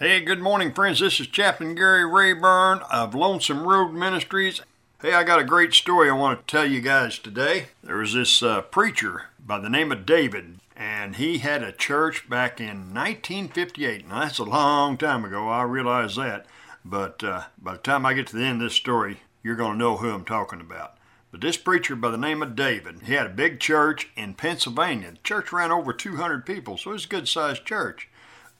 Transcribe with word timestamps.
Hey, 0.00 0.20
good 0.20 0.38
morning, 0.38 0.72
friends. 0.72 1.00
This 1.00 1.18
is 1.18 1.26
Chaplain 1.26 1.74
Gary 1.74 2.04
Rayburn 2.04 2.82
of 2.88 3.16
Lonesome 3.16 3.66
Road 3.66 3.92
Ministries. 3.92 4.60
Hey, 5.02 5.12
I 5.12 5.24
got 5.24 5.40
a 5.40 5.44
great 5.44 5.74
story 5.74 6.08
I 6.08 6.12
want 6.12 6.38
to 6.38 6.46
tell 6.46 6.64
you 6.64 6.80
guys 6.80 7.18
today. 7.18 7.70
There 7.82 7.96
was 7.96 8.14
this 8.14 8.40
uh, 8.40 8.62
preacher 8.62 9.24
by 9.44 9.58
the 9.58 9.68
name 9.68 9.90
of 9.90 10.06
David, 10.06 10.60
and 10.76 11.16
he 11.16 11.38
had 11.38 11.64
a 11.64 11.72
church 11.72 12.30
back 12.30 12.60
in 12.60 12.94
1958. 12.94 14.06
Now, 14.06 14.20
that's 14.20 14.38
a 14.38 14.44
long 14.44 14.98
time 14.98 15.24
ago, 15.24 15.48
I 15.48 15.64
realize 15.64 16.14
that. 16.14 16.46
But 16.84 17.24
uh, 17.24 17.46
by 17.60 17.72
the 17.72 17.78
time 17.78 18.06
I 18.06 18.14
get 18.14 18.28
to 18.28 18.36
the 18.36 18.44
end 18.44 18.62
of 18.62 18.68
this 18.68 18.74
story, 18.74 19.22
you're 19.42 19.56
going 19.56 19.72
to 19.72 19.78
know 19.78 19.96
who 19.96 20.10
I'm 20.10 20.24
talking 20.24 20.60
about. 20.60 20.96
But 21.32 21.40
this 21.40 21.56
preacher 21.56 21.96
by 21.96 22.12
the 22.12 22.16
name 22.16 22.40
of 22.40 22.54
David, 22.54 23.00
he 23.06 23.14
had 23.14 23.26
a 23.26 23.30
big 23.30 23.58
church 23.58 24.10
in 24.14 24.34
Pennsylvania. 24.34 25.10
The 25.10 25.18
church 25.24 25.52
ran 25.52 25.72
over 25.72 25.92
200 25.92 26.46
people, 26.46 26.76
so 26.76 26.90
it 26.90 26.92
was 26.92 27.04
a 27.04 27.08
good 27.08 27.26
sized 27.26 27.64
church. 27.64 28.08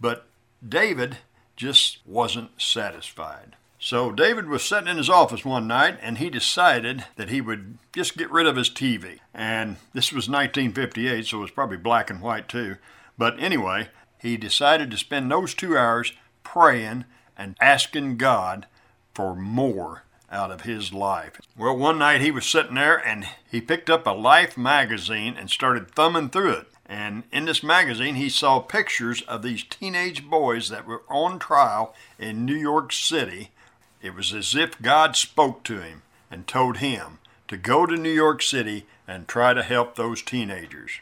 But 0.00 0.24
David 0.66 1.18
just 1.58 1.98
wasn't 2.06 2.50
satisfied. 2.56 3.56
So 3.80 4.12
David 4.12 4.48
was 4.48 4.62
sitting 4.62 4.88
in 4.88 4.96
his 4.96 5.10
office 5.10 5.44
one 5.44 5.66
night 5.66 5.98
and 6.00 6.18
he 6.18 6.30
decided 6.30 7.04
that 7.16 7.28
he 7.28 7.40
would 7.40 7.78
just 7.92 8.16
get 8.16 8.30
rid 8.30 8.46
of 8.46 8.56
his 8.56 8.70
TV. 8.70 9.18
And 9.34 9.76
this 9.92 10.12
was 10.12 10.28
1958, 10.28 11.26
so 11.26 11.38
it 11.38 11.42
was 11.42 11.50
probably 11.50 11.76
black 11.76 12.10
and 12.10 12.22
white 12.22 12.48
too. 12.48 12.76
But 13.18 13.38
anyway, 13.40 13.88
he 14.20 14.36
decided 14.36 14.90
to 14.90 14.96
spend 14.96 15.30
those 15.30 15.52
two 15.52 15.76
hours 15.76 16.12
praying 16.44 17.04
and 17.36 17.56
asking 17.60 18.16
God 18.16 18.66
for 19.12 19.34
more 19.34 20.04
out 20.30 20.50
of 20.50 20.60
his 20.60 20.92
life. 20.92 21.40
Well, 21.56 21.76
one 21.76 21.98
night 21.98 22.20
he 22.20 22.30
was 22.30 22.46
sitting 22.46 22.74
there 22.74 23.04
and 23.04 23.26
he 23.50 23.60
picked 23.60 23.90
up 23.90 24.06
a 24.06 24.10
Life 24.10 24.56
magazine 24.56 25.36
and 25.36 25.50
started 25.50 25.90
thumbing 25.90 26.30
through 26.30 26.52
it. 26.52 26.66
And 26.88 27.24
in 27.30 27.44
this 27.44 27.62
magazine, 27.62 28.14
he 28.14 28.30
saw 28.30 28.60
pictures 28.60 29.20
of 29.22 29.42
these 29.42 29.62
teenage 29.62 30.28
boys 30.28 30.70
that 30.70 30.86
were 30.86 31.02
on 31.08 31.38
trial 31.38 31.94
in 32.18 32.46
New 32.46 32.56
York 32.56 32.92
City. 32.92 33.50
It 34.00 34.14
was 34.14 34.32
as 34.32 34.54
if 34.54 34.80
God 34.80 35.14
spoke 35.14 35.64
to 35.64 35.80
him 35.80 36.02
and 36.30 36.46
told 36.46 36.78
him 36.78 37.18
to 37.48 37.58
go 37.58 37.84
to 37.84 37.96
New 37.96 38.12
York 38.12 38.42
City 38.42 38.86
and 39.06 39.28
try 39.28 39.52
to 39.52 39.62
help 39.62 39.94
those 39.94 40.22
teenagers. 40.22 41.00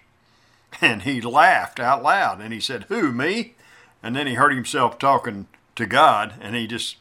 And 0.81 1.03
he 1.03 1.21
laughed 1.21 1.81
out 1.81 2.03
loud 2.03 2.41
and 2.41 2.53
he 2.53 2.61
said, 2.61 2.85
Who, 2.89 3.13
me? 3.13 3.55
And 4.03 4.15
then 4.15 4.27
he 4.27 4.35
heard 4.35 4.53
himself 4.53 4.99
talking 4.99 5.47
to 5.77 5.87
God 5.87 6.35
and 6.41 6.55
he 6.55 6.67
just 6.67 6.97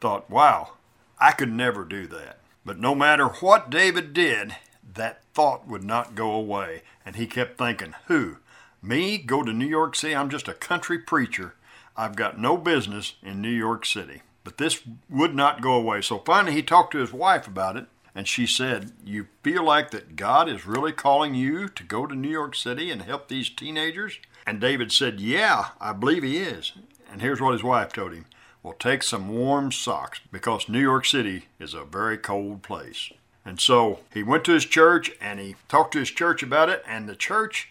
thought, 0.00 0.28
Wow, 0.28 0.72
I 1.18 1.30
could 1.32 1.52
never 1.52 1.84
do 1.84 2.06
that. 2.08 2.40
But 2.66 2.78
no 2.78 2.94
matter 2.94 3.28
what 3.28 3.70
David 3.70 4.12
did, 4.12 4.56
that 4.94 5.22
thought 5.34 5.66
would 5.66 5.84
not 5.84 6.14
go 6.14 6.32
away. 6.32 6.82
And 7.04 7.16
he 7.16 7.26
kept 7.26 7.58
thinking, 7.58 7.94
Who? 8.06 8.38
Me? 8.82 9.18
Go 9.18 9.42
to 9.42 9.52
New 9.52 9.66
York 9.66 9.96
City? 9.96 10.14
I'm 10.14 10.30
just 10.30 10.48
a 10.48 10.54
country 10.54 10.98
preacher. 10.98 11.54
I've 11.96 12.16
got 12.16 12.38
no 12.38 12.56
business 12.56 13.14
in 13.22 13.40
New 13.40 13.48
York 13.48 13.86
City. 13.86 14.22
But 14.42 14.58
this 14.58 14.82
would 15.08 15.34
not 15.34 15.62
go 15.62 15.72
away. 15.72 16.02
So 16.02 16.18
finally, 16.18 16.52
he 16.52 16.62
talked 16.62 16.92
to 16.92 16.98
his 16.98 17.12
wife 17.12 17.46
about 17.46 17.76
it. 17.76 17.86
And 18.14 18.28
she 18.28 18.46
said, 18.46 18.92
You 19.04 19.26
feel 19.42 19.64
like 19.64 19.90
that 19.90 20.16
God 20.16 20.48
is 20.48 20.66
really 20.66 20.92
calling 20.92 21.34
you 21.34 21.68
to 21.68 21.82
go 21.82 22.06
to 22.06 22.14
New 22.14 22.28
York 22.28 22.54
City 22.54 22.90
and 22.90 23.02
help 23.02 23.28
these 23.28 23.50
teenagers? 23.50 24.18
And 24.46 24.60
David 24.60 24.92
said, 24.92 25.20
Yeah, 25.20 25.68
I 25.80 25.92
believe 25.92 26.22
he 26.22 26.38
is. 26.38 26.72
And 27.10 27.22
here's 27.22 27.40
what 27.40 27.52
his 27.52 27.64
wife 27.64 27.92
told 27.92 28.12
him 28.12 28.26
Well, 28.62 28.74
take 28.74 29.02
some 29.02 29.28
warm 29.28 29.72
socks 29.72 30.20
because 30.30 30.68
New 30.68 30.80
York 30.80 31.06
City 31.06 31.46
is 31.58 31.74
a 31.74 31.84
very 31.84 32.18
cold 32.18 32.62
place. 32.62 33.12
And 33.44 33.60
so 33.60 34.00
he 34.12 34.22
went 34.22 34.44
to 34.44 34.52
his 34.52 34.64
church 34.64 35.12
and 35.20 35.38
he 35.38 35.56
talked 35.68 35.92
to 35.92 35.98
his 35.98 36.10
church 36.10 36.42
about 36.42 36.70
it, 36.70 36.82
and 36.86 37.08
the 37.08 37.16
church 37.16 37.70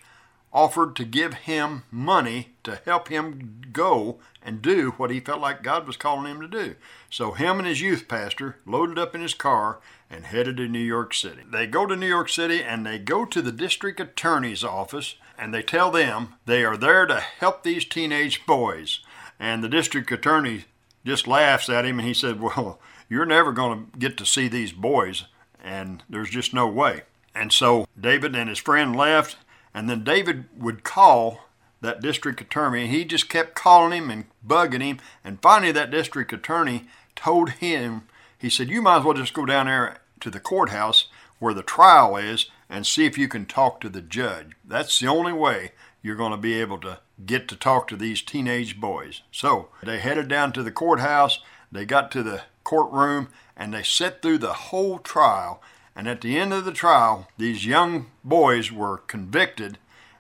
offered 0.54 0.96
to 0.96 1.04
give 1.04 1.34
him 1.34 1.84
money 1.90 2.50
to 2.64 2.80
help 2.86 3.08
him 3.08 3.62
go 3.74 4.20
and 4.44 4.62
do 4.62 4.92
what 4.98 5.10
he 5.10 5.20
felt 5.20 5.42
like 5.42 5.64
God 5.64 5.88
was 5.88 5.98
calling 5.98 6.30
him 6.30 6.42
to 6.42 6.48
do. 6.48 6.76
So 7.10 7.32
him 7.32 7.58
and 7.58 7.68
his 7.68 7.82
youth 7.82 8.08
pastor 8.08 8.58
loaded 8.66 9.00
up 9.00 9.16
in 9.16 9.22
his 9.22 9.34
car 9.34 9.80
and 10.12 10.26
headed 10.26 10.58
to 10.58 10.68
New 10.68 10.78
York 10.78 11.14
City. 11.14 11.42
They 11.50 11.66
go 11.66 11.88
to 11.88 11.96
New 11.96 12.08
York 12.08 12.30
City 12.30 12.62
and 12.62 12.86
they 12.86 13.00
go 13.00 13.26
to 13.26 13.42
the 13.42 13.52
district 13.52 14.00
attorney's 14.00 14.64
office 14.64 15.16
and 15.40 15.52
they 15.54 15.64
tell 15.64 15.90
them 15.90 16.36
they 16.46 16.64
are 16.64 16.78
there 16.78 17.08
to 17.08 17.20
help 17.20 17.64
these 17.64 17.86
teenage 17.86 18.46
boys. 18.46 19.00
And 19.40 19.64
the 19.64 19.70
district 19.70 20.12
attorney 20.12 20.66
just 21.04 21.28
laughs 21.28 21.68
at 21.68 21.86
him 21.86 21.98
and 21.98 22.08
he 22.08 22.14
said, 22.14 22.40
"Well, 22.40 22.80
you're 23.10 23.26
never 23.26 23.52
going 23.52 23.90
to 23.92 23.98
get 23.98 24.18
to 24.18 24.26
see 24.26 24.48
these 24.48 24.72
boys 24.72 25.26
and 25.64 26.04
there's 26.10 26.30
just 26.30 26.54
no 26.54 26.68
way. 26.68 27.04
And 27.34 27.52
so 27.52 27.88
David 28.00 28.36
and 28.36 28.50
his 28.50 28.60
friend 28.60 28.96
left, 28.96 29.38
and 29.74 29.90
then 29.90 30.04
David 30.04 30.46
would 30.58 30.84
call 30.84 31.46
that 31.82 32.02
district 32.02 32.42
attorney. 32.42 32.88
He 32.88 33.06
just 33.06 33.30
kept 33.30 33.56
calling 33.56 33.92
him 33.92 34.10
and 34.10 34.26
bugging 34.46 34.84
him, 34.84 35.00
and 35.24 35.42
finally 35.42 35.72
that 35.72 35.92
district 35.92 36.32
attorney 36.34 36.86
told 37.16 37.52
him, 37.52 38.04
he 38.38 38.50
said, 38.50 38.70
You 38.70 38.82
might 38.82 39.00
as 39.00 39.04
well 39.06 39.14
just 39.14 39.34
go 39.34 39.46
down 39.46 39.66
there 39.68 39.98
to 40.20 40.30
the 40.30 40.40
courthouse 40.40 41.08
where 41.40 41.54
the 41.54 41.64
trial 41.64 42.16
is 42.18 42.48
and 42.70 42.86
see 42.86 43.06
if 43.06 43.18
you 43.18 43.28
can 43.28 43.46
talk 43.46 43.80
to 43.82 43.90
the 43.90 44.02
judge. 44.02 44.52
That's 44.66 45.00
the 45.00 45.08
only 45.08 45.34
way 45.34 45.72
you're 46.02 46.16
going 46.16 46.32
to 46.32 46.38
be 46.38 46.60
able 46.60 46.80
to 46.80 47.00
get 47.26 47.48
to 47.48 47.56
talk 47.56 47.88
to 47.88 47.96
these 47.96 48.22
teenage 48.22 48.80
boys. 48.80 49.22
So 49.32 49.70
they 49.84 50.00
headed 50.00 50.28
down 50.28 50.54
to 50.54 50.64
the 50.64 50.72
courthouse. 50.72 51.40
They 51.72 51.86
got 51.86 52.12
to 52.12 52.24
the 52.24 52.44
courtroom 52.64 53.30
and 53.56 53.74
they 53.74 53.84
sat 53.84 54.22
through 54.22 54.40
the 54.40 54.54
whole 54.54 55.00
trial. 55.00 55.62
And 55.96 56.08
at 56.08 56.22
the 56.22 56.38
end 56.38 56.54
of 56.54 56.66
the 56.66 56.72
trial, 56.72 57.28
these 57.38 57.66
young 57.66 58.08
boys 58.24 58.72
were 58.72 58.98
convicted 58.98 59.78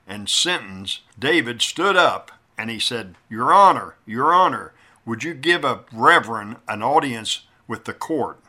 and 0.08 0.30
sentenced. 0.30 1.02
David 1.18 1.62
stood 1.62 1.96
up 1.96 2.32
and 2.58 2.70
he 2.70 2.80
said, 2.80 3.16
Your 3.30 3.52
Honor, 3.54 3.96
Your 4.06 4.34
Honor, 4.34 4.74
would 5.06 5.24
you 5.24 5.34
give 5.34 5.66
a 5.66 5.82
reverend 5.92 6.58
an 6.68 6.84
audience 6.84 7.42
with 7.68 7.86
the 7.86 7.94
court? 7.94 8.40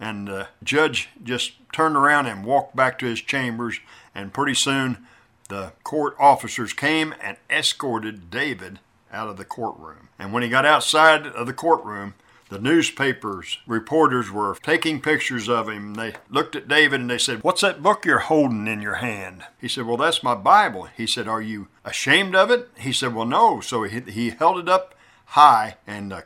And 0.00 0.28
the 0.28 0.48
judge 0.62 1.08
just 1.22 1.52
turned 1.72 1.96
around 1.96 2.26
and 2.26 2.44
walked 2.44 2.76
back 2.76 2.98
to 3.00 3.06
his 3.06 3.20
chambers, 3.20 3.80
and 4.14 4.32
pretty 4.32 4.54
soon 4.54 5.06
the 5.48 5.72
court 5.82 6.14
officers 6.20 6.72
came 6.72 7.14
and 7.20 7.36
escorted 7.50 8.30
David 8.30 8.78
out 9.12 9.28
of 9.28 9.36
the 9.36 9.44
courtroom. 9.44 10.08
And 10.18 10.32
when 10.32 10.42
he 10.42 10.48
got 10.48 10.64
outside 10.64 11.26
of 11.26 11.46
the 11.46 11.52
courtroom, 11.52 12.14
the 12.48 12.58
newspapers 12.58 13.58
reporters 13.66 14.30
were 14.30 14.56
taking 14.62 15.00
pictures 15.00 15.48
of 15.48 15.68
him. 15.68 15.94
They 15.94 16.14
looked 16.30 16.56
at 16.56 16.68
David 16.68 17.00
and 17.00 17.10
they 17.10 17.18
said, 17.18 17.42
What's 17.42 17.60
that 17.60 17.82
book 17.82 18.04
you're 18.04 18.18
holding 18.18 18.66
in 18.66 18.80
your 18.80 18.96
hand? 18.96 19.44
He 19.60 19.68
said, 19.68 19.86
Well, 19.86 19.96
that's 19.96 20.22
my 20.22 20.34
Bible. 20.34 20.88
He 20.96 21.06
said, 21.06 21.28
Are 21.28 21.42
you 21.42 21.68
ashamed 21.84 22.34
of 22.34 22.50
it? 22.50 22.68
He 22.78 22.92
said, 22.92 23.14
Well, 23.14 23.26
no. 23.26 23.60
So 23.60 23.82
he, 23.82 24.00
he 24.00 24.30
held 24.30 24.58
it 24.58 24.68
up 24.68 24.94
high 25.26 25.76
and 25.86 26.10
the 26.10 26.24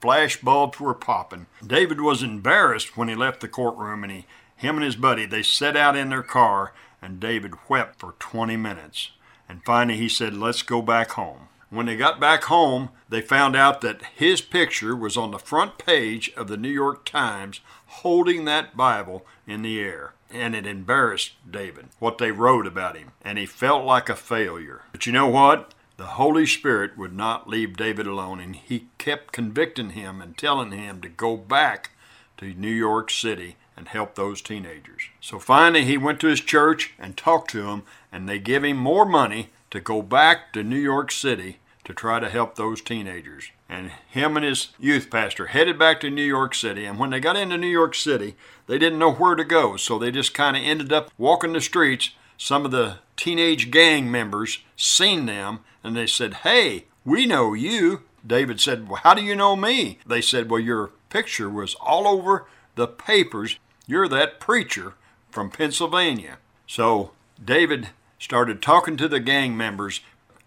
flash 0.00 0.40
bulbs 0.40 0.78
were 0.78 0.94
popping. 0.94 1.46
David 1.66 2.00
was 2.00 2.22
embarrassed 2.22 2.96
when 2.96 3.08
he 3.08 3.14
left 3.14 3.40
the 3.40 3.48
courtroom 3.48 4.04
and 4.04 4.12
he, 4.12 4.26
him 4.56 4.76
and 4.76 4.84
his 4.84 4.96
buddy, 4.96 5.26
they 5.26 5.42
set 5.42 5.76
out 5.76 5.96
in 5.96 6.10
their 6.10 6.22
car 6.22 6.72
and 7.02 7.18
David 7.18 7.52
wept 7.68 7.98
for 7.98 8.14
20 8.18 8.56
minutes. 8.56 9.10
And 9.48 9.64
finally 9.64 9.98
he 9.98 10.08
said, 10.08 10.34
Let's 10.36 10.62
go 10.62 10.80
back 10.82 11.12
home. 11.12 11.48
When 11.70 11.86
they 11.86 11.96
got 11.96 12.20
back 12.20 12.44
home, 12.44 12.90
they 13.08 13.20
found 13.20 13.56
out 13.56 13.80
that 13.80 14.02
his 14.14 14.40
picture 14.40 14.94
was 14.94 15.16
on 15.16 15.30
the 15.30 15.38
front 15.38 15.78
page 15.78 16.32
of 16.36 16.48
the 16.48 16.56
New 16.56 16.68
York 16.68 17.04
Times 17.04 17.60
holding 17.86 18.44
that 18.44 18.76
Bible 18.76 19.26
in 19.46 19.62
the 19.62 19.80
air. 19.80 20.14
And 20.30 20.54
it 20.54 20.66
embarrassed 20.66 21.32
David, 21.48 21.88
what 21.98 22.18
they 22.18 22.32
wrote 22.32 22.66
about 22.66 22.96
him. 22.96 23.12
And 23.22 23.38
he 23.38 23.46
felt 23.46 23.84
like 23.84 24.08
a 24.08 24.16
failure. 24.16 24.82
But 24.92 25.06
you 25.06 25.12
know 25.12 25.28
what? 25.28 25.74
The 25.96 26.04
Holy 26.06 26.44
Spirit 26.44 26.98
would 26.98 27.14
not 27.14 27.48
leave 27.48 27.76
David 27.76 28.06
alone, 28.06 28.40
and 28.40 28.56
he 28.56 28.88
kept 28.98 29.32
convicting 29.32 29.90
him 29.90 30.20
and 30.20 30.36
telling 30.36 30.72
him 30.72 31.00
to 31.02 31.08
go 31.08 31.36
back 31.36 31.90
to 32.38 32.52
New 32.52 32.68
York 32.68 33.10
City 33.10 33.56
and 33.76 33.86
help 33.86 34.14
those 34.14 34.42
teenagers. 34.42 35.02
So 35.20 35.38
finally, 35.38 35.84
he 35.84 35.96
went 35.96 36.20
to 36.20 36.26
his 36.26 36.40
church 36.40 36.94
and 36.98 37.16
talked 37.16 37.50
to 37.50 37.62
them, 37.62 37.84
and 38.10 38.28
they 38.28 38.40
gave 38.40 38.64
him 38.64 38.76
more 38.76 39.04
money 39.04 39.50
to 39.74 39.80
go 39.80 40.00
back 40.02 40.52
to 40.52 40.62
New 40.62 40.78
York 40.78 41.10
City 41.10 41.58
to 41.82 41.92
try 41.92 42.20
to 42.20 42.30
help 42.30 42.54
those 42.54 42.80
teenagers. 42.80 43.50
And 43.68 43.90
him 44.08 44.36
and 44.36 44.46
his 44.46 44.68
youth 44.78 45.10
pastor 45.10 45.46
headed 45.46 45.80
back 45.80 46.00
to 46.00 46.10
New 46.10 46.22
York 46.22 46.54
City. 46.54 46.84
And 46.84 46.96
when 46.96 47.10
they 47.10 47.18
got 47.18 47.36
into 47.36 47.58
New 47.58 47.66
York 47.66 47.96
City, 47.96 48.36
they 48.68 48.78
didn't 48.78 49.00
know 49.00 49.12
where 49.12 49.34
to 49.34 49.42
go. 49.42 49.76
So 49.76 49.98
they 49.98 50.12
just 50.12 50.32
kind 50.32 50.56
of 50.56 50.62
ended 50.62 50.92
up 50.92 51.10
walking 51.18 51.54
the 51.54 51.60
streets. 51.60 52.10
Some 52.38 52.64
of 52.64 52.70
the 52.70 52.98
teenage 53.16 53.72
gang 53.72 54.08
members 54.12 54.60
seen 54.76 55.26
them 55.26 55.58
and 55.82 55.96
they 55.96 56.06
said, 56.06 56.34
Hey, 56.34 56.84
we 57.04 57.26
know 57.26 57.52
you. 57.52 58.02
David 58.24 58.60
said, 58.60 58.88
Well, 58.88 59.00
how 59.02 59.12
do 59.14 59.22
you 59.22 59.34
know 59.34 59.56
me? 59.56 59.98
They 60.06 60.20
said, 60.20 60.48
Well, 60.48 60.60
your 60.60 60.92
picture 61.10 61.50
was 61.50 61.74
all 61.80 62.06
over 62.06 62.46
the 62.76 62.86
papers. 62.86 63.58
You're 63.88 64.08
that 64.08 64.38
preacher 64.38 64.94
from 65.32 65.50
Pennsylvania. 65.50 66.38
So 66.68 67.10
David 67.44 67.88
started 68.24 68.62
talking 68.62 68.96
to 68.96 69.06
the 69.06 69.20
gang 69.20 69.54
members 69.54 70.00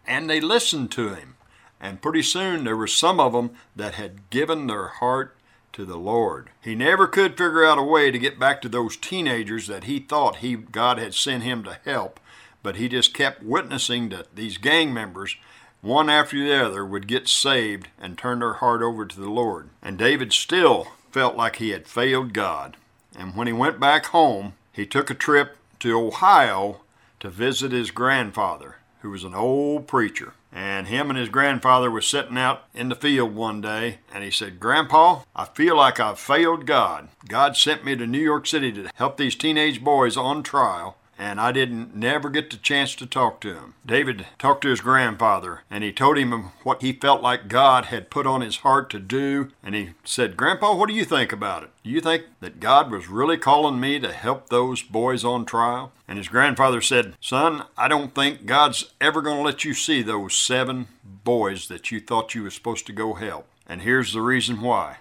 and 0.08 0.28
they 0.28 0.42
listened 0.42 0.90
to 0.90 1.10
him. 1.14 1.36
And 1.80 2.02
pretty 2.02 2.24
soon 2.24 2.64
there 2.64 2.76
were 2.76 2.88
some 2.88 3.20
of 3.20 3.34
them 3.34 3.52
that 3.76 3.94
had 3.94 4.28
given 4.32 4.66
their 4.66 4.88
heart 4.88 5.36
to 5.74 5.86
the 5.86 5.96
Lord. 5.98 6.50
He 6.60 6.74
never 6.74 7.06
could 7.06 7.38
figure 7.38 7.64
out 7.64 7.78
a 7.78 7.84
way 7.84 8.10
to 8.10 8.18
get 8.18 8.40
back 8.40 8.64
to 8.64 8.70
those 8.70 8.98
teenagers 8.98 9.68
that 9.68 9.84
he 9.84 10.00
thought 10.00 10.38
he 10.38 10.56
God 10.56 10.98
had 10.98 11.14
sent 11.14 11.44
him 11.44 11.64
to 11.66 11.78
help, 11.86 12.20
but 12.64 12.78
he 12.78 12.90
just 12.90 13.14
kept 13.14 13.44
witnessing 13.44 14.10
that 14.10 14.36
these 14.36 14.58
gang 14.58 14.92
members 14.92 15.36
one 15.82 16.10
after 16.10 16.44
the 16.44 16.56
other 16.56 16.84
would 16.84 17.08
get 17.08 17.28
saved 17.28 17.90
and 18.00 18.18
turn 18.18 18.40
their 18.40 18.54
heart 18.54 18.82
over 18.82 19.06
to 19.06 19.22
the 19.22 19.30
Lord. 19.30 19.70
And 19.84 20.00
David 20.00 20.34
still 20.34 20.88
felt 21.12 21.36
like 21.36 21.58
he 21.58 21.70
had 21.70 21.88
failed 21.88 22.34
God. 22.34 22.76
And 23.16 23.36
when 23.36 23.46
he 23.46 23.54
went 23.54 23.80
back 23.80 24.08
home, 24.08 24.56
he 24.74 24.88
took 24.88 25.12
a 25.12 25.14
trip 25.14 25.58
to 25.82 25.96
Ohio 25.96 26.82
to 27.20 27.30
visit 27.30 27.72
his 27.72 27.92
grandfather, 27.92 28.78
who 29.02 29.10
was 29.10 29.24
an 29.24 29.34
old 29.34 29.88
preacher. 29.88 30.34
And 30.52 30.88
him 30.88 31.10
and 31.10 31.20
his 31.20 31.30
grandfather 31.30 31.92
was 31.92 32.08
sitting 32.08 32.38
out 32.38 32.64
in 32.74 32.90
the 32.90 32.96
field 32.96 33.36
one 33.36 33.62
day, 33.62 34.00
and 34.14 34.24
he 34.24 34.32
said, 34.32 34.60
Grandpa, 34.60 35.22
I 35.36 35.46
feel 35.46 35.76
like 35.78 36.00
I've 36.00 36.20
failed 36.20 36.66
God. 36.66 37.10
God 37.28 37.56
sent 37.56 37.86
me 37.86 37.96
to 37.96 38.08
New 38.08 38.22
York 38.22 38.48
City 38.48 38.72
to 38.72 38.90
help 38.96 39.18
these 39.18 39.36
teenage 39.36 39.84
boys 39.84 40.18
on 40.18 40.44
trial, 40.44 40.98
and 41.18 41.40
I 41.42 41.52
didn't 41.52 41.96
never 41.96 42.30
get 42.30 42.50
the 42.50 42.58
chance 42.58 42.96
to 42.96 43.06
talk 43.06 43.42
to 43.42 43.54
him. 43.54 43.74
David 43.86 44.28
talked 44.38 44.62
to 44.62 44.70
his 44.70 44.82
grandfather 44.82 45.62
and 45.70 45.84
he 45.84 45.92
told 45.92 46.18
him 46.18 46.52
what 46.64 46.82
he 46.82 46.94
felt 46.94 47.22
like 47.22 47.48
God 47.48 47.86
had 47.86 48.10
put 48.10 48.28
on 48.28 48.42
his 48.42 48.58
heart 48.58 48.90
to 48.92 49.00
do. 49.00 49.50
And 49.64 49.74
he 49.74 49.92
said, 50.04 50.38
Grandpa, 50.38 50.76
what 50.76 50.90
do 50.90 50.96
you 50.96 51.06
think 51.06 51.32
about 51.32 51.64
it? 51.64 51.70
Do 51.84 51.90
you 51.90 52.02
think 52.02 52.24
that 52.40 52.60
God 52.60 52.92
was 52.92 53.08
really 53.08 53.38
calling 53.38 53.80
me 53.80 54.00
to 54.00 54.12
help 54.12 54.50
those 54.50 54.84
boys 54.84 55.24
on 55.24 55.46
trial? 55.46 55.92
And 56.08 56.18
his 56.18 56.28
grandfather 56.28 56.82
said, 56.82 57.16
Son, 57.20 57.64
I 57.78 57.88
don't 57.88 58.14
think 58.14 58.46
God's 58.46 58.92
ever 59.02 59.22
going 59.22 59.38
to 59.38 59.44
let 59.44 59.66
you 59.66 59.74
see 59.74 60.02
those 60.02 60.36
seven 60.36 60.88
boys 61.24 61.68
that 61.68 61.92
you 61.92 62.00
thought 62.00 62.36
you 62.36 62.44
were 62.44 62.52
supposed 62.52 62.86
to 62.88 62.94
go 62.94 63.16
help. 63.16 63.48
And 63.68 63.82
here's 63.82 64.14
the 64.14 64.22
reason 64.22 64.62
why. 64.62 64.98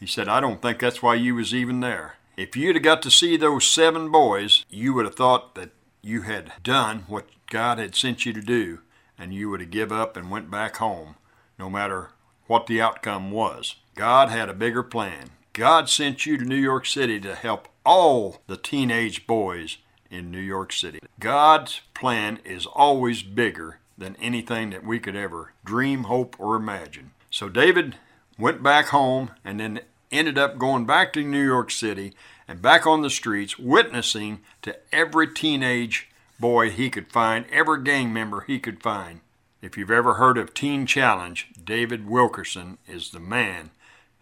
He 0.00 0.06
said, 0.06 0.28
I 0.28 0.40
don't 0.40 0.62
think 0.62 0.78
that's 0.78 1.02
why 1.02 1.16
you 1.16 1.34
was 1.34 1.54
even 1.54 1.80
there. 1.80 2.14
If 2.38 2.54
you'd 2.54 2.76
have 2.76 2.84
got 2.84 3.02
to 3.02 3.10
see 3.10 3.36
those 3.36 3.66
seven 3.66 4.12
boys, 4.12 4.64
you 4.70 4.94
would 4.94 5.06
have 5.06 5.16
thought 5.16 5.56
that 5.56 5.70
you 6.02 6.22
had 6.22 6.52
done 6.62 7.02
what 7.08 7.26
God 7.50 7.78
had 7.78 7.96
sent 7.96 8.24
you 8.24 8.32
to 8.32 8.40
do, 8.40 8.78
and 9.18 9.34
you 9.34 9.50
would 9.50 9.58
have 9.58 9.72
give 9.72 9.90
up 9.90 10.16
and 10.16 10.30
went 10.30 10.48
back 10.48 10.76
home, 10.76 11.16
no 11.58 11.68
matter 11.68 12.10
what 12.46 12.68
the 12.68 12.80
outcome 12.80 13.32
was. 13.32 13.74
God 13.96 14.28
had 14.28 14.48
a 14.48 14.54
bigger 14.54 14.84
plan. 14.84 15.30
God 15.52 15.88
sent 15.88 16.26
you 16.26 16.38
to 16.38 16.44
New 16.44 16.54
York 16.54 16.86
City 16.86 17.18
to 17.22 17.34
help 17.34 17.66
all 17.84 18.40
the 18.46 18.56
teenage 18.56 19.26
boys 19.26 19.78
in 20.08 20.30
New 20.30 20.38
York 20.38 20.72
City. 20.72 21.00
God's 21.18 21.80
plan 21.92 22.38
is 22.44 22.66
always 22.66 23.24
bigger 23.24 23.80
than 23.98 24.14
anything 24.20 24.70
that 24.70 24.84
we 24.84 25.00
could 25.00 25.16
ever 25.16 25.54
dream, 25.64 26.04
hope, 26.04 26.36
or 26.38 26.54
imagine. 26.54 27.10
So 27.32 27.48
David 27.48 27.96
went 28.38 28.62
back 28.62 28.90
home 28.90 29.32
and 29.44 29.58
then 29.58 29.80
ended 30.10 30.38
up 30.38 30.58
going 30.58 30.86
back 30.86 31.12
to 31.12 31.22
New 31.22 31.44
York 31.44 31.70
City 31.70 32.14
and 32.46 32.62
back 32.62 32.86
on 32.86 33.02
the 33.02 33.10
streets, 33.10 33.58
witnessing 33.58 34.40
to 34.62 34.76
every 34.92 35.32
teenage 35.32 36.08
boy 36.40 36.70
he 36.70 36.88
could 36.90 37.12
find, 37.12 37.44
every 37.50 37.82
gang 37.82 38.12
member 38.12 38.40
he 38.42 38.58
could 38.58 38.82
find. 38.82 39.20
If 39.60 39.76
you've 39.76 39.90
ever 39.90 40.14
heard 40.14 40.38
of 40.38 40.54
Teen 40.54 40.86
Challenge, 40.86 41.48
David 41.62 42.08
Wilkerson 42.08 42.78
is 42.86 43.10
the 43.10 43.20
man 43.20 43.70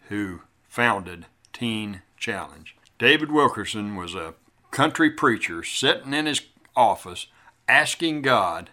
who 0.09 0.41
founded 0.67 1.27
Teen 1.53 2.01
Challenge. 2.17 2.75
David 2.97 3.31
Wilkerson 3.31 3.95
was 3.95 4.15
a 4.15 4.33
country 4.71 5.11
preacher 5.11 5.63
sitting 5.63 6.13
in 6.13 6.25
his 6.25 6.41
office 6.75 7.27
asking 7.67 8.23
God, 8.23 8.71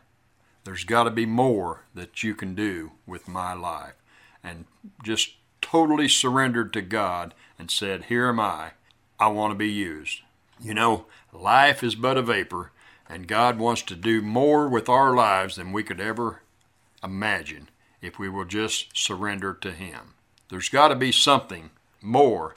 There's 0.65 0.85
got 0.85 1.05
to 1.05 1.11
be 1.11 1.27
more 1.27 1.83
that 1.95 2.23
you 2.23 2.35
can 2.35 2.55
do 2.55 2.93
with 3.07 3.29
my 3.29 3.53
life. 3.53 3.95
And 4.43 4.65
just 5.03 5.35
totally 5.75 6.07
surrendered 6.07 6.73
to 6.73 6.81
God 6.81 7.35
and 7.59 7.69
said, 7.69 8.05
Here 8.05 8.29
am 8.29 8.39
I. 8.39 8.75
I 9.19 9.27
want 9.27 9.51
to 9.51 9.57
be 9.57 9.73
used. 9.73 10.21
You 10.61 10.73
know, 10.73 11.07
life 11.33 11.83
is 11.83 11.97
but 11.97 12.17
a 12.17 12.23
vapor, 12.23 12.71
and 13.09 13.27
God 13.27 13.59
wants 13.59 13.83
to 13.83 13.97
do 13.97 14.23
more 14.23 14.69
with 14.69 14.89
our 14.89 15.17
lives 15.17 15.57
than 15.57 15.73
we 15.73 15.83
could 15.83 16.01
ever 16.01 16.43
imagine 17.03 17.71
if 18.01 18.21
we 18.21 18.29
will 18.29 18.45
just 18.45 18.97
surrender 18.97 19.53
to 19.53 19.73
Him. 19.73 20.15
There's 20.49 20.69
got 20.69 20.89
to 20.89 20.95
be 20.95 21.11
something 21.11 21.71
more 22.01 22.55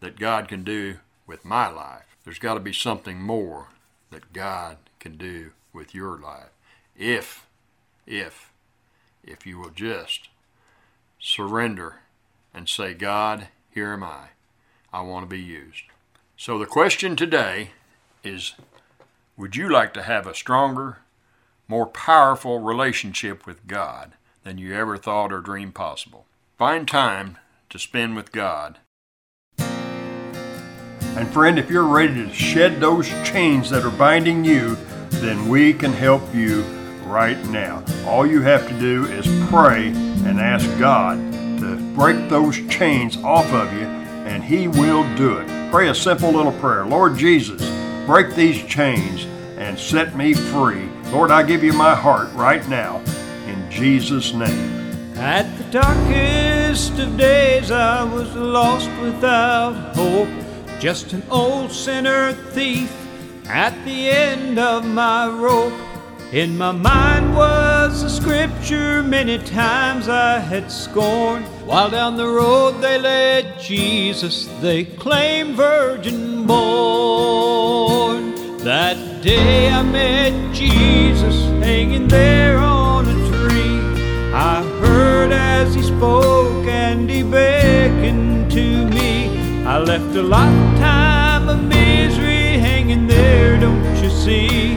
that 0.00 0.18
God 0.18 0.48
can 0.48 0.64
do 0.64 1.00
with 1.26 1.44
my 1.44 1.68
life. 1.68 2.16
There's 2.24 2.38
got 2.38 2.54
to 2.54 2.60
be 2.60 2.72
something 2.72 3.20
more 3.20 3.66
that 4.10 4.32
God 4.32 4.78
can 5.00 5.18
do 5.18 5.50
with 5.74 5.94
your 5.94 6.18
life. 6.18 6.48
If, 6.96 7.46
if, 8.06 8.50
if 9.22 9.44
you 9.44 9.58
will 9.58 9.68
just 9.68 10.30
surrender 11.18 11.96
and 12.54 12.68
say, 12.68 12.94
God, 12.94 13.48
here 13.70 13.92
am 13.92 14.02
I. 14.02 14.28
I 14.92 15.02
want 15.02 15.24
to 15.24 15.28
be 15.28 15.40
used. 15.40 15.84
So 16.36 16.58
the 16.58 16.66
question 16.66 17.16
today 17.16 17.70
is 18.24 18.54
Would 19.36 19.56
you 19.56 19.68
like 19.68 19.92
to 19.94 20.02
have 20.02 20.26
a 20.26 20.34
stronger, 20.34 20.98
more 21.66 21.86
powerful 21.86 22.60
relationship 22.60 23.46
with 23.46 23.66
God 23.66 24.12
than 24.44 24.58
you 24.58 24.74
ever 24.74 24.96
thought 24.96 25.32
or 25.32 25.40
dreamed 25.40 25.74
possible? 25.74 26.26
Find 26.56 26.88
time 26.88 27.38
to 27.70 27.78
spend 27.78 28.16
with 28.16 28.32
God. 28.32 28.78
And 29.58 31.28
friend, 31.32 31.58
if 31.58 31.68
you're 31.68 31.84
ready 31.84 32.14
to 32.14 32.32
shed 32.32 32.80
those 32.80 33.08
chains 33.24 33.70
that 33.70 33.84
are 33.84 33.90
binding 33.90 34.44
you, 34.44 34.76
then 35.10 35.48
we 35.48 35.72
can 35.74 35.92
help 35.92 36.22
you 36.34 36.62
right 37.04 37.42
now. 37.46 37.82
All 38.06 38.26
you 38.26 38.42
have 38.42 38.68
to 38.68 38.78
do 38.78 39.06
is 39.06 39.26
pray 39.48 39.88
and 39.88 40.38
ask 40.40 40.66
God 40.78 41.27
break 41.98 42.28
those 42.28 42.64
chains 42.68 43.16
off 43.24 43.52
of 43.52 43.72
you, 43.72 43.84
and 44.24 44.44
He 44.44 44.68
will 44.68 45.02
do 45.16 45.38
it. 45.38 45.70
Pray 45.72 45.88
a 45.88 45.94
simple 45.94 46.30
little 46.30 46.52
prayer 46.52 46.86
Lord 46.86 47.18
Jesus, 47.18 47.60
break 48.06 48.36
these 48.36 48.64
chains 48.66 49.26
and 49.56 49.76
set 49.76 50.16
me 50.16 50.32
free. 50.32 50.88
Lord, 51.10 51.32
I 51.32 51.42
give 51.42 51.64
you 51.64 51.72
my 51.72 51.96
heart 51.96 52.32
right 52.34 52.66
now 52.68 53.02
in 53.48 53.68
Jesus' 53.68 54.32
name. 54.32 55.16
At 55.16 55.58
the 55.58 55.64
darkest 55.72 56.96
of 57.00 57.16
days, 57.16 57.72
I 57.72 58.04
was 58.04 58.32
lost 58.36 58.88
without 59.02 59.96
hope, 59.96 60.28
just 60.78 61.12
an 61.14 61.24
old 61.28 61.72
sinner 61.72 62.32
thief 62.52 62.94
at 63.48 63.74
the 63.84 64.08
end 64.08 64.60
of 64.60 64.86
my 64.86 65.26
rope. 65.26 65.74
In 66.30 66.56
my 66.56 66.70
mind 66.70 67.34
was 67.34 67.67
a 67.78 68.10
scripture 68.10 69.04
many 69.04 69.38
times 69.38 70.08
I 70.08 70.40
had 70.40 70.70
scorned. 70.70 71.44
While 71.64 71.90
down 71.90 72.16
the 72.16 72.26
road 72.26 72.80
they 72.80 72.98
led 72.98 73.60
Jesus, 73.60 74.46
they 74.60 74.84
claimed 74.84 75.54
virgin 75.54 76.44
born. 76.44 78.34
That 78.58 79.22
day 79.22 79.70
I 79.70 79.82
met 79.82 80.54
Jesus 80.54 81.36
hanging 81.62 82.08
there 82.08 82.58
on 82.58 83.06
a 83.06 83.14
tree. 83.30 83.78
I 84.34 84.62
heard 84.80 85.30
as 85.32 85.74
he 85.74 85.82
spoke 85.82 86.66
and 86.66 87.08
he 87.08 87.22
beckoned 87.22 88.50
to 88.50 88.86
me. 88.88 89.64
I 89.64 89.78
left 89.78 90.16
a 90.16 90.22
lifetime 90.22 91.48
of 91.48 91.62
misery 91.62 92.58
hanging 92.58 93.06
there, 93.06 93.58
don't 93.60 94.02
you 94.02 94.10
see? 94.10 94.76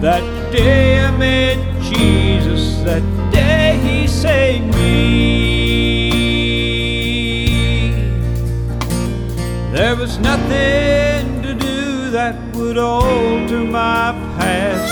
That 0.00 0.22
day 0.50 1.00
I 1.00 1.10
met 1.16 1.47
that 2.88 3.04
day 3.30 3.78
he 3.82 4.08
saved 4.08 4.74
me. 4.74 4.88
There 9.76 9.94
was 9.94 10.18
nothing 10.18 11.42
to 11.42 11.52
do 11.52 12.10
that 12.12 12.34
would 12.56 12.78
alter 12.78 13.62
my 13.64 14.12
past. 14.38 14.90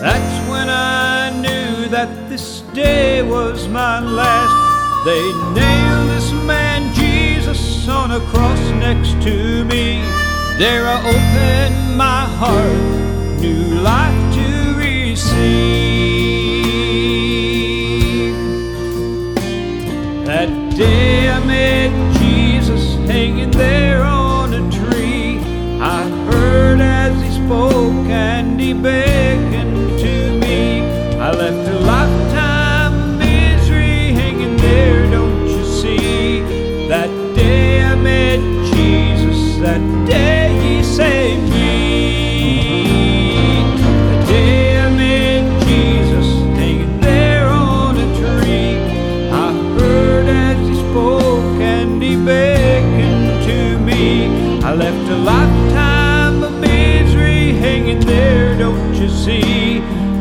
That's 0.00 0.48
when 0.48 0.68
I 0.70 1.30
knew 1.42 1.88
that 1.88 2.28
this 2.28 2.60
day 2.72 3.22
was 3.22 3.66
my 3.66 3.98
last. 3.98 4.56
They 5.04 5.24
nailed 5.58 6.08
this 6.14 6.30
man 6.46 6.94
Jesus 6.94 7.88
on 7.88 8.12
a 8.12 8.20
cross 8.30 8.62
next 8.86 9.20
to 9.26 9.64
me. 9.64 9.86
There 10.62 10.86
I 10.86 10.98
opened 11.14 11.96
my 11.96 12.22
heart 12.40 13.40
new 13.40 13.80
life 13.90 14.20
to 14.36 14.46
receive. 14.78 15.87
Beckoned 28.98 29.98
to 30.00 30.14
me. 30.42 30.80
I 31.26 31.30
left 31.30 31.68
a 31.68 31.78
lifetime 31.94 32.94
of 33.02 33.18
misery 33.18 34.12
hanging 34.20 34.56
there, 34.56 35.08
don't 35.10 35.46
you 35.46 35.64
see? 35.64 36.40
That 36.88 37.10
day 37.34 37.82
I 37.82 37.94
met 37.94 38.40
Jesus, 38.72 39.40
that 39.66 39.82
day 40.06 40.46
he 40.62 40.82
saved 40.82 41.48
me. 41.52 41.67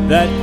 That 0.07 0.36